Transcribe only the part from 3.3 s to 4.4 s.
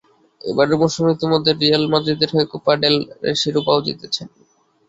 শিরোপাও জিতেছেন।